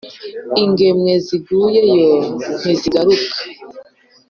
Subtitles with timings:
[0.63, 2.09] Ingemwe ziguyeyo
[2.59, 3.39] ntizigaruke,